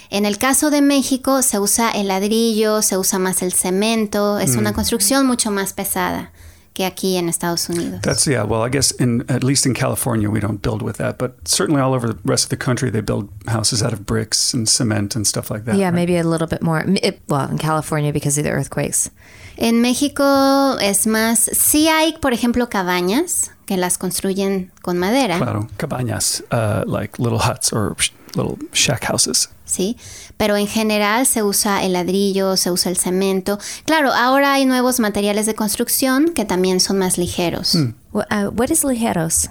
En 0.09 0.25
el 0.25 0.37
caso 0.37 0.69
de 0.69 0.81
México 0.81 1.41
se 1.41 1.59
usa 1.59 1.89
el 1.91 2.07
ladrillo, 2.07 2.81
se 2.81 2.97
usa 2.97 3.19
más 3.19 3.41
el 3.41 3.53
cemento, 3.53 4.37
es 4.39 4.55
una 4.55 4.73
construcción 4.73 5.25
mucho 5.25 5.49
más 5.49 5.73
pesada 5.73 6.31
que 6.73 6.85
aquí 6.85 7.17
en 7.17 7.29
Estados 7.29 7.69
Unidos. 7.69 8.01
That's 8.01 8.25
yeah. 8.25 8.43
Well, 8.43 8.63
I 8.63 8.69
guess 8.69 8.91
in 8.91 9.25
at 9.29 9.43
least 9.43 9.65
in 9.65 9.73
California 9.73 10.29
we 10.29 10.39
don't 10.39 10.61
build 10.61 10.81
with 10.81 10.97
that, 10.97 11.17
but 11.17 11.47
certainly 11.47 11.81
all 11.81 11.93
over 11.93 12.07
the 12.07 12.19
rest 12.25 12.45
of 12.45 12.49
the 12.49 12.57
country 12.57 12.89
they 12.89 13.01
build 13.01 13.29
houses 13.47 13.83
out 13.83 13.93
of 13.93 14.05
bricks 14.05 14.53
and 14.53 14.67
cement 14.67 15.15
and 15.15 15.25
stuff 15.25 15.49
like 15.51 15.65
that. 15.65 15.75
yeah, 15.75 15.85
right? 15.85 15.93
maybe 15.93 16.17
a 16.17 16.23
little 16.23 16.47
bit 16.47 16.61
more. 16.61 16.83
It, 17.01 17.21
well, 17.27 17.49
in 17.49 17.57
California 17.57 18.11
because 18.11 18.37
of 18.37 18.43
the 18.43 18.51
earthquakes. 18.51 19.11
En 19.57 19.81
México 19.81 20.77
es 20.79 21.05
más, 21.05 21.49
sí 21.53 21.87
hay, 21.87 22.17
por 22.19 22.33
ejemplo, 22.33 22.69
cabañas 22.69 23.51
que 23.65 23.77
las 23.77 23.97
construyen 23.97 24.71
con 24.81 24.97
madera, 24.97 25.37
Claro, 25.37 25.67
cabañas, 25.77 26.43
uh, 26.51 26.83
like 26.89 27.17
little 27.21 27.39
huts 27.39 27.71
or 27.73 27.95
sh- 27.97 28.11
little 28.35 28.57
shack 28.73 29.03
houses. 29.09 29.49
sí, 29.65 29.95
pero 30.37 30.57
en 30.57 30.67
general 30.67 31.25
se 31.25 31.43
usa 31.43 31.83
el 31.83 31.93
ladrillo, 31.93 32.57
se 32.57 32.71
usa 32.71 32.89
el 32.91 32.97
cemento. 32.97 33.59
Claro, 33.85 34.11
ahora 34.13 34.53
hay 34.53 34.65
nuevos 34.65 34.99
materiales 34.99 35.45
de 35.45 35.55
construcción 35.55 36.33
que 36.33 36.43
también 36.45 36.79
son 36.79 36.97
más 36.97 37.17
ligeros. 37.17 37.75
Uh, 38.13 38.49
what 38.51 38.69
is 38.69 38.83
ligeros? 38.83 39.49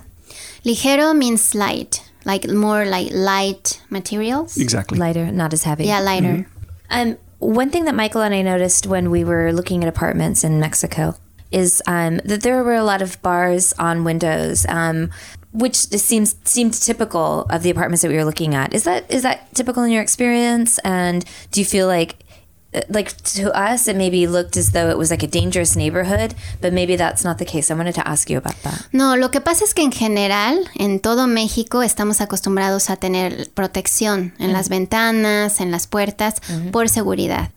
Ligero 0.65 1.15
means 1.15 1.55
light, 1.55 1.97
like 2.25 2.47
more 2.53 2.85
like 2.85 3.11
light 3.13 3.81
materials. 3.91 4.57
Exactly. 4.59 4.99
Lighter, 4.99 5.33
not 5.33 5.53
as 5.53 5.65
heavy. 5.65 5.87
Yeah, 5.87 6.01
lighter. 6.01 6.47
Um, 6.91 7.17
one 7.41 7.71
thing 7.71 7.85
that 7.87 7.95
Michael 7.95 8.23
and 8.23 8.35
I 8.35 8.43
noticed 8.43 8.87
when 8.87 9.11
we 9.11 9.25
were 9.25 9.53
looking 9.53 9.83
at 9.83 9.89
apartments 9.89 10.45
in 10.45 10.61
Mexico 10.61 11.17
is 11.53 11.83
um, 11.87 12.21
that 12.25 12.43
there 12.43 12.63
were 12.63 12.75
a 12.75 12.85
lot 12.85 13.03
of 13.03 13.21
bars 13.23 13.73
on 13.79 14.05
windows, 14.05 14.67
um, 14.69 15.11
which 15.53 15.77
seems 15.77 16.37
seemed 16.45 16.75
typical 16.75 17.47
of 17.51 17.63
the 17.63 17.71
apartments 17.71 18.03
that 18.03 18.11
we 18.11 18.17
were 18.17 18.25
looking 18.25 18.55
at. 18.55 18.75
Is 18.75 18.85
that 18.85 19.11
is 19.11 19.23
that 19.23 19.55
typical 19.55 19.83
in 19.83 19.91
your 19.91 20.03
experience? 20.03 20.79
And 20.81 21.25
do 21.51 21.61
you 21.61 21.67
feel 21.67 21.87
like 21.87 22.17
uh, 22.75 22.81
like 22.89 23.15
to 23.23 23.55
us, 23.55 23.87
it 23.87 23.97
maybe 23.97 24.27
looked 24.27 24.57
as 24.57 24.71
though 24.73 24.89
it 24.89 24.97
was 24.97 25.11
like 25.11 25.23
a 25.23 25.27
dangerous 25.27 25.77
neighborhood, 25.77 26.35
but 26.63 26.73
maybe 26.73 26.97
that's 26.97 27.23
not 27.23 27.37
the 27.37 27.45
case. 27.45 27.71
I 27.71 27.75
wanted 27.75 27.95
to 27.97 28.09
ask 28.09 28.31
you 28.31 28.39
about 28.39 28.57
that. 28.63 28.87
No, 28.93 29.15
lo 29.15 29.31
que 29.31 29.41
pasa 29.41 29.65
es 29.65 29.75
que 29.75 29.85
en 29.85 29.93
general, 29.93 30.67
en 30.77 31.01
todo 31.01 31.27
México, 31.27 31.83
estamos 31.83 32.21
acostumbrados 32.23 32.89
a 32.89 32.97
tener 32.97 33.51
protección 33.51 34.33
en 34.39 34.53
las 34.53 34.71
ventanas, 34.71 35.61
en 35.61 35.71
las 35.71 35.87
puertas, 35.87 36.41
por 36.71 36.89
seguridad. 36.89 37.51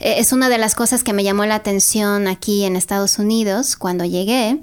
Eh, 0.00 0.16
Es 0.18 0.32
una 0.32 0.48
de 0.48 0.58
las 0.58 0.74
cosas 0.74 1.02
que 1.04 1.12
me 1.12 1.24
llamó 1.24 1.44
la 1.46 1.56
atención 1.56 2.26
aquí 2.28 2.64
en 2.64 2.76
Estados 2.76 3.18
Unidos 3.18 3.76
cuando 3.76 4.04
llegué 4.04 4.58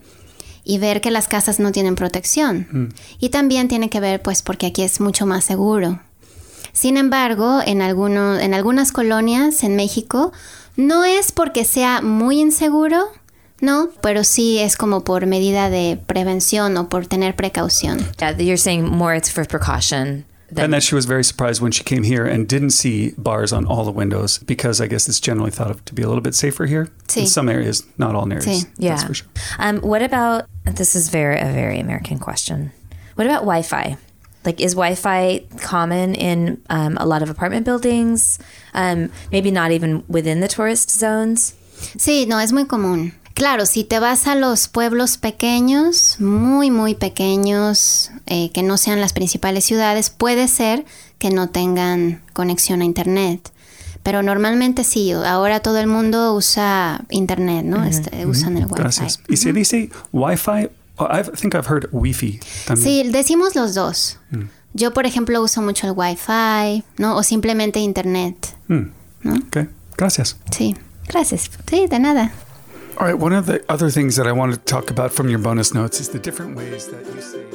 y 0.64 0.78
ver 0.80 1.02
que 1.02 1.12
las 1.12 1.28
casas 1.28 1.60
no 1.60 1.72
tienen 1.72 1.96
protección. 1.96 2.94
Y 3.20 3.30
también 3.30 3.68
tiene 3.68 3.90
que 3.90 4.00
ver 4.00 4.22
pues 4.22 4.42
porque 4.42 4.68
aquí 4.68 4.82
es 4.82 5.00
mucho 5.00 5.26
más 5.26 5.44
seguro. 5.46 6.00
Sin 6.74 6.98
embargo, 6.98 7.62
en, 7.66 7.82
alguno- 7.82 8.38
en 8.40 8.54
algunas 8.54 8.92
colonias 8.92 9.64
en 9.64 9.76
México 9.76 10.32
no 10.76 11.06
es 11.06 11.32
porque 11.32 11.64
sea 11.64 12.02
muy 12.02 12.40
inseguro, 12.42 13.06
no, 13.62 13.90
pero 14.02 14.24
sí 14.26 14.58
es 14.60 14.76
como 14.76 15.04
por 15.06 15.26
medida 15.26 15.70
de 15.70 15.98
prevención 16.06 16.76
o 16.76 16.90
por 16.90 17.08
tener 17.08 17.36
precaución. 17.36 18.00
Yeah, 18.20 18.32
you're 18.36 18.58
saying 18.58 18.84
more 18.90 19.16
it's 19.18 19.32
for 19.32 19.48
precaution. 19.48 20.26
Than, 20.52 20.66
And 20.66 20.74
that 20.74 20.84
she 20.84 20.94
was 20.94 21.06
very 21.06 21.24
surprised 21.24 21.60
when 21.62 21.72
she 21.72 21.84
came 21.84 22.04
here 22.04 22.26
and 22.26 22.48
didn't 22.48 22.70
see 22.70 23.14
bars 23.18 23.52
on 23.52 23.66
all 23.66 23.84
the 23.84 23.92
windows 23.92 24.38
because 24.38 24.80
I 24.80 24.88
guess 24.88 25.08
it's 25.10 25.20
generally 25.20 25.52
thought 25.52 25.72
of 25.72 25.84
to 25.86 25.94
be 25.94 26.04
a 26.04 26.08
little 26.08 26.22
bit 26.22 26.36
safer 26.36 26.68
here. 26.68 26.88
Sí. 27.08 27.22
In 27.22 27.28
some 27.28 27.50
areas, 27.50 27.84
not 27.98 28.14
all 28.14 28.32
areas. 28.32 28.46
Sí. 28.46 28.68
yeah. 28.78 28.92
That's 28.92 29.04
for 29.04 29.14
sure. 29.16 29.28
Um, 29.58 29.80
what 29.82 30.04
about 30.04 30.46
this 30.66 30.96
is 30.96 31.10
very 31.10 31.40
a 31.40 31.52
very 31.52 31.80
American 31.80 32.20
question. 32.20 32.72
What 33.16 33.26
about 33.26 33.42
Wi-Fi? 33.42 33.98
Like, 34.44 34.62
is 34.62 34.74
Wi-Fi 34.74 35.46
common 35.62 36.14
in 36.14 36.62
um, 36.70 36.98
a 36.98 37.06
lot 37.06 37.24
of 37.24 37.30
apartment 37.32 37.66
buildings? 37.66 38.38
Um, 38.76 39.10
maybe 39.32 39.50
not 39.50 39.72
even 39.72 40.04
within 40.08 40.42
the 40.42 40.48
tourist 40.48 40.92
zones. 40.92 41.56
Sí, 41.98 42.28
no, 42.28 42.38
es 42.38 42.52
muy 42.52 42.66
común. 42.66 43.14
Claro, 43.36 43.66
si 43.66 43.84
te 43.84 44.00
vas 44.00 44.28
a 44.28 44.36
los 44.36 44.70
pueblos 44.70 45.18
pequeños, 45.18 46.16
muy, 46.22 46.72
muy 46.72 46.96
pequeños, 46.96 48.12
eh, 48.28 48.50
que 48.54 48.64
no 48.64 48.78
sean 48.78 49.02
las 49.02 49.12
principales 49.12 49.66
ciudades, 49.66 50.10
puede 50.10 50.48
ser 50.48 50.86
que 51.20 51.30
no 51.32 51.50
tengan 51.50 52.22
conexión 52.32 52.80
a 52.82 52.86
Internet. 52.86 53.52
Pero 54.04 54.24
normalmente 54.24 54.86
sí, 54.86 55.12
ahora 55.12 55.60
todo 55.60 55.80
el 55.80 55.88
mundo 55.88 56.34
usa 56.34 57.04
Internet, 57.10 57.66
¿no? 57.66 57.84
Este, 57.84 58.26
Usan 58.26 58.56
el 58.56 58.68
Wi-Fi. 58.68 58.76
Gracias. 58.78 59.20
Y 59.28 59.36
se 59.36 59.52
dice 59.52 59.90
Wi-Fi. 60.14 60.70
I 60.98 61.24
think 61.38 61.56
I've 61.56 61.68
heard 61.68 61.90
Wi-Fi. 61.92 62.40
también. 62.68 62.88
Sí, 63.06 63.12
decimos 63.12 63.54
los 63.56 63.74
dos. 63.74 64.18
Yo, 64.74 64.94
por 64.94 65.06
ejemplo, 65.06 65.42
uso 65.42 65.62
mucho 65.62 65.88
el 65.88 65.94
Wi-Fi, 65.94 66.86
¿no? 67.00 67.18
O 67.18 67.24
simplemente 67.24 67.80
Internet. 67.80 68.56
¿no? 68.70 68.92
Okay. 69.48 69.68
Gracias. 69.98 70.38
Sí. 70.52 70.78
Gracias. 71.10 71.50
Sí, 71.70 71.88
de 71.88 72.00
nada. 72.00 72.32
All 72.98 73.06
right. 73.06 73.18
One 73.18 73.34
of 73.34 73.46
the 73.46 73.64
other 73.68 73.90
things 73.90 74.16
that 74.16 74.26
I 74.26 74.32
wanted 74.32 74.56
to 74.56 74.66
talk 74.66 74.90
about 74.90 75.12
from 75.12 75.30
your 75.30 75.40
bonus 75.40 75.74
notes 75.74 76.00
is 76.00 76.10
the 76.10 76.20
different 76.20 76.56
ways 76.56 76.88
that 76.88 77.06
you 77.06 77.22
say. 77.22 77.46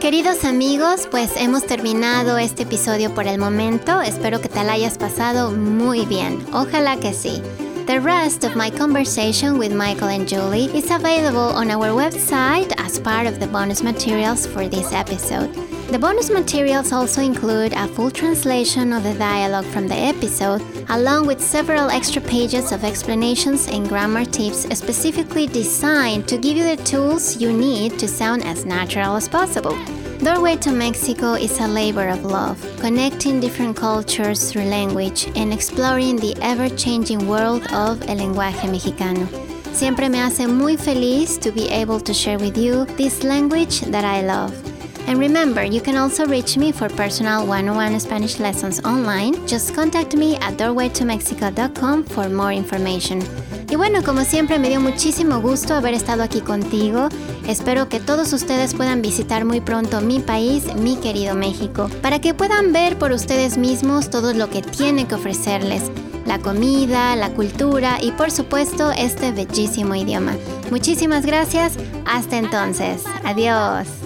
Queridos 0.00 0.44
amigos, 0.44 1.06
pues 1.10 1.36
hemos 1.36 1.64
terminado 1.66 2.38
este 2.38 2.62
episodio 2.62 3.14
por 3.14 3.26
el 3.26 3.38
momento. 3.38 4.00
Espero 4.00 4.40
que 4.40 4.48
te 4.48 4.64
la 4.64 4.72
hayas 4.72 4.96
pasado 4.96 5.50
muy 5.50 6.06
bien. 6.06 6.42
Ojalá 6.52 6.98
que 6.98 7.12
sí. 7.12 7.42
The 7.86 8.00
rest 8.00 8.44
of 8.44 8.54
my 8.56 8.70
conversation 8.70 9.58
with 9.58 9.72
Michael 9.72 10.08
and 10.08 10.28
Julie 10.28 10.70
is 10.74 10.90
available 10.90 11.50
on 11.54 11.70
our 11.70 11.88
website 11.88 12.72
as 12.78 13.00
part 13.00 13.26
of 13.26 13.40
the 13.40 13.48
bonus 13.48 13.82
materials 13.82 14.46
for 14.46 14.68
this 14.68 14.92
episode. 14.92 15.50
The 15.90 15.98
bonus 15.98 16.30
materials 16.30 16.92
also 16.92 17.20
include 17.20 17.72
a 17.72 17.88
full 17.88 18.12
translation 18.12 18.92
of 18.92 19.02
the 19.02 19.14
dialogue 19.14 19.64
from 19.64 19.88
the 19.88 19.96
episode, 19.96 20.62
along 20.88 21.26
with 21.26 21.40
several 21.40 21.90
extra 21.90 22.22
pages 22.22 22.70
of 22.70 22.84
explanations 22.84 23.66
and 23.66 23.88
grammar 23.88 24.24
tips 24.24 24.68
specifically 24.78 25.48
designed 25.48 26.28
to 26.28 26.38
give 26.38 26.56
you 26.56 26.62
the 26.62 26.80
tools 26.84 27.38
you 27.38 27.52
need 27.52 27.98
to 27.98 28.06
sound 28.06 28.44
as 28.44 28.64
natural 28.64 29.16
as 29.16 29.28
possible. 29.28 29.76
Doorway 30.18 30.58
to 30.58 30.70
Mexico 30.70 31.34
is 31.34 31.58
a 31.58 31.66
labor 31.66 32.06
of 32.06 32.24
love, 32.24 32.60
connecting 32.78 33.40
different 33.40 33.76
cultures 33.76 34.52
through 34.52 34.66
language 34.66 35.26
and 35.34 35.52
exploring 35.52 36.16
the 36.16 36.36
ever 36.40 36.68
changing 36.68 37.26
world 37.26 37.64
of 37.72 38.00
el 38.08 38.18
lenguaje 38.18 38.70
mexicano. 38.70 39.26
Siempre 39.72 40.08
me 40.08 40.18
hace 40.18 40.46
muy 40.46 40.76
feliz 40.76 41.36
to 41.38 41.50
be 41.50 41.68
able 41.68 41.98
to 41.98 42.14
share 42.14 42.38
with 42.38 42.56
you 42.56 42.84
this 42.96 43.24
language 43.24 43.80
that 43.90 44.04
I 44.04 44.22
love. 44.22 44.69
And 45.06 45.18
remember, 45.18 45.64
you 45.64 45.80
can 45.80 45.96
also 45.96 46.26
reach 46.26 46.56
me 46.56 46.72
for 46.72 46.88
personal 46.88 47.46
101 47.46 48.00
Spanish 48.00 48.38
lessons 48.38 48.80
online. 48.84 49.34
Just 49.46 49.74
contact 49.74 50.14
me 50.14 50.36
at 50.36 50.56
doorwaytomexico.com 50.56 52.04
for 52.04 52.28
more 52.28 52.52
information. 52.52 53.20
Y 53.70 53.76
bueno, 53.76 54.02
como 54.02 54.24
siempre 54.24 54.58
me 54.58 54.68
dio 54.68 54.80
muchísimo 54.80 55.40
gusto 55.40 55.74
haber 55.74 55.94
estado 55.94 56.24
aquí 56.24 56.40
contigo. 56.40 57.08
Espero 57.46 57.88
que 57.88 58.00
todos 58.00 58.32
ustedes 58.32 58.74
puedan 58.74 59.00
visitar 59.00 59.44
muy 59.44 59.60
pronto 59.60 60.00
mi 60.00 60.18
país, 60.18 60.64
mi 60.74 60.96
querido 60.96 61.36
México, 61.36 61.88
para 62.02 62.20
que 62.20 62.34
puedan 62.34 62.72
ver 62.72 62.98
por 62.98 63.12
ustedes 63.12 63.58
mismos 63.58 64.10
todo 64.10 64.34
lo 64.34 64.50
que 64.50 64.62
tiene 64.62 65.06
que 65.06 65.14
ofrecerles. 65.14 65.90
La 66.26 66.40
comida, 66.40 67.14
la 67.14 67.30
cultura 67.30 67.98
y 68.00 68.10
por 68.12 68.32
supuesto 68.32 68.90
este 68.90 69.30
bellísimo 69.30 69.94
idioma. 69.94 70.36
Muchísimas 70.70 71.24
gracias. 71.24 71.74
Hasta 72.04 72.38
entonces. 72.38 73.04
Adiós. 73.24 73.99